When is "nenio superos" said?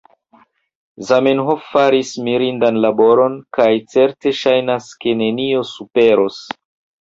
5.21-6.43